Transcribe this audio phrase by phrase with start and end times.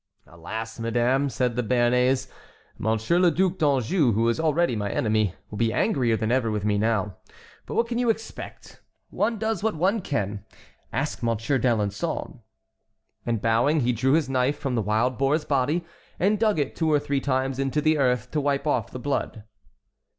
[0.25, 2.27] "Alas, madame," said the Béarnais,
[2.79, 6.65] "Monsieur le Duc d'Anjou, who is already my enemy, will be angrier than ever at
[6.65, 6.79] me.
[6.79, 7.11] But
[7.75, 8.81] what can you expect?
[9.11, 10.43] One does what one can.
[10.91, 12.39] Ask Monsieur d'Alençon."
[13.27, 15.85] And bowing, he drew his knife from the wild boar's body
[16.19, 19.43] and dug it two or three times into the earth to wipe off the blood.